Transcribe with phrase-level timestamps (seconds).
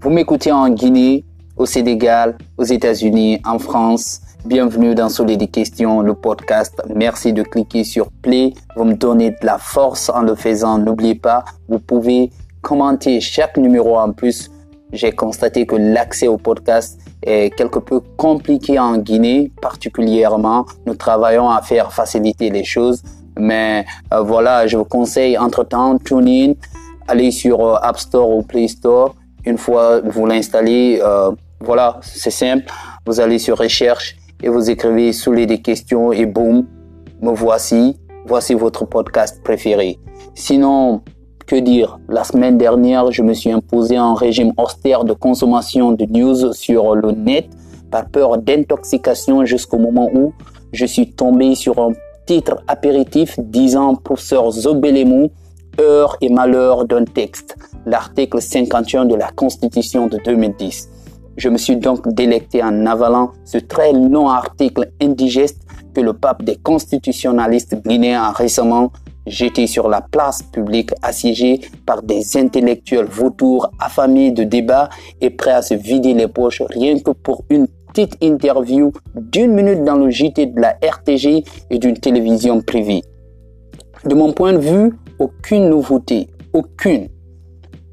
[0.00, 1.24] Vous m'écoutez en Guinée,
[1.56, 4.20] au Sénégal, aux États-Unis, en France.
[4.44, 6.80] Bienvenue dans Solide des questions, le podcast.
[6.94, 8.54] Merci de cliquer sur Play.
[8.76, 10.78] Vous me donnez de la force en le faisant.
[10.78, 12.30] N'oubliez pas, vous pouvez
[12.62, 14.52] commenter chaque numéro en plus.
[14.92, 20.64] J'ai constaté que l'accès au podcast est quelque peu compliqué en Guinée, particulièrement.
[20.86, 23.02] Nous travaillons à faire faciliter les choses.
[23.36, 26.52] Mais euh, voilà, je vous conseille entre-temps, tune in,
[27.08, 29.16] allez sur euh, App Store ou Play Store.
[29.44, 32.66] Une fois vous l'installez, euh, voilà, c'est simple.
[33.06, 36.66] Vous allez sur recherche et vous écrivez sous les des questions et boum,
[37.20, 37.98] me voici.
[38.26, 39.98] Voici votre podcast préféré.
[40.34, 41.00] Sinon,
[41.48, 41.98] que dire?
[42.08, 46.94] La semaine dernière, je me suis imposé un régime austère de consommation de news sur
[46.94, 47.48] le net
[47.90, 50.34] par peur d'intoxication jusqu'au moment où
[50.72, 51.92] je suis tombé sur un
[52.26, 55.30] titre apéritif disant professeur Zobelemu,
[55.80, 60.88] heure et malheur d'un texte, l'article 51 de la Constitution de 2010.
[61.36, 65.62] Je me suis donc délecté en avalant ce très long article indigeste
[65.94, 68.92] que le pape des constitutionnalistes guinéens a récemment
[69.26, 74.88] jeté sur la place publique assiégé par des intellectuels vautours affamés de débats
[75.20, 79.84] et prêts à se vider les poches rien que pour une petite interview d'une minute
[79.84, 83.02] dans le JT de la RTG et d'une télévision privée.
[84.04, 87.08] De mon point de vue, aucune nouveauté, aucune.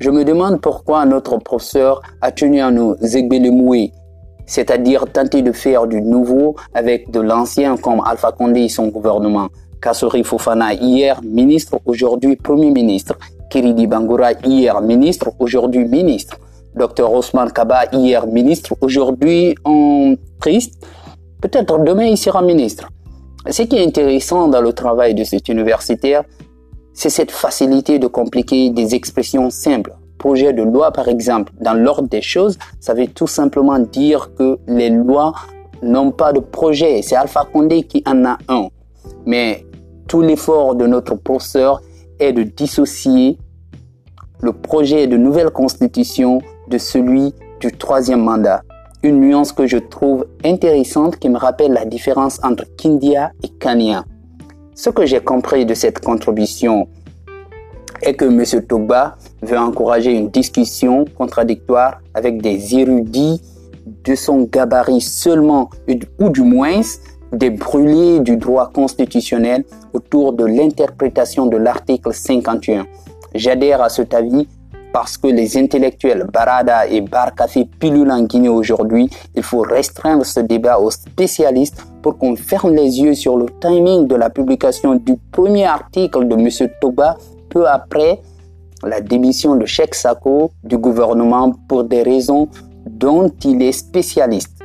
[0.00, 3.92] Je me demande pourquoi notre professeur a tenu à nous égbélemouer,
[4.46, 9.48] c'est-à-dire tenter de faire du nouveau avec de l'ancien comme Alpha Condé et son gouvernement.
[9.80, 13.14] Kassori Fofana hier ministre, aujourd'hui Premier ministre.
[13.50, 16.36] Kiridi Bangura hier ministre, aujourd'hui ministre.
[16.74, 20.86] Dr Osman Kaba hier ministre, aujourd'hui en triste.
[21.40, 22.88] Peut-être demain il sera ministre.
[23.48, 26.24] Ce qui est intéressant dans le travail de cet universitaire,
[26.92, 29.94] c'est cette facilité de compliquer des expressions simples.
[30.18, 34.58] Projet de loi, par exemple, dans l'ordre des choses, ça veut tout simplement dire que
[34.66, 35.32] les lois
[35.82, 37.02] n'ont pas de projet.
[37.02, 38.68] C'est Alpha Condé qui en a un.
[39.26, 39.64] Mais
[40.08, 41.80] tout l'effort de notre professeur
[42.18, 43.38] est de dissocier
[44.40, 48.62] le projet de nouvelle constitution de celui du troisième mandat.
[49.02, 54.04] Une nuance que je trouve intéressante qui me rappelle la différence entre Kindia et Kania.
[54.78, 56.86] Ce que j'ai compris de cette contribution
[58.00, 58.64] est que M.
[58.64, 63.42] Togba veut encourager une discussion contradictoire avec des érudits
[64.04, 65.68] de son gabarit seulement,
[66.20, 66.80] ou du moins
[67.32, 72.86] des brûlés du droit constitutionnel autour de l'interprétation de l'article 51.
[73.34, 74.46] J'adhère à cet avis
[74.92, 80.38] parce que les intellectuels Barada et Barkafi pilulent en Guinée aujourd'hui, il faut restreindre ce
[80.38, 81.82] débat aux spécialistes
[82.12, 86.70] qu'on ferme les yeux sur le timing de la publication du premier article de M.
[86.80, 87.16] Toba
[87.50, 88.20] peu après
[88.82, 92.48] la démission de Sheikh Sako du gouvernement pour des raisons
[92.86, 94.58] dont il est spécialiste.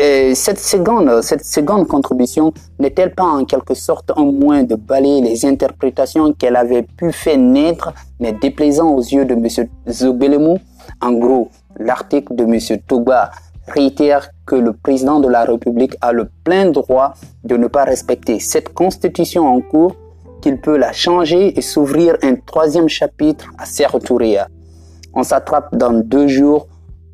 [0.00, 6.32] Euh, cette, seconde, contribution n'est-elle pas en quelque sorte un moyen de balayer les interprétations
[6.32, 9.68] qu'elle avait pu faire naître, mais déplaisant aux yeux de M.
[9.88, 10.58] Zobelemu?
[11.00, 12.58] En gros, l'article de M.
[12.88, 13.30] Toba
[13.68, 17.14] réitère que le président de la République a le plein droit
[17.44, 19.96] de ne pas respecter cette constitution en cours,
[20.40, 24.48] qu'il peut la changer et s'ouvrir un troisième chapitre à Sertouria.
[25.14, 26.66] On s'attrape dans deux jours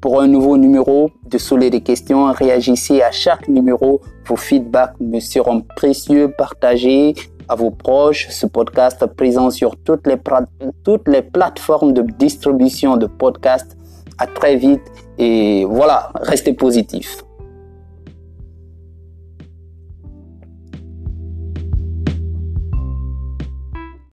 [0.00, 2.32] pour un nouveau numéro de Soleil des questions.
[2.32, 4.00] Réagissez à chaque numéro.
[4.26, 6.32] Vos feedbacks me seront précieux.
[6.36, 7.14] Partagez
[7.48, 13.77] à vos proches ce podcast présent sur toutes les plateformes de distribution de podcasts.
[14.18, 14.82] À très vite
[15.18, 17.24] et voilà, restez positifs.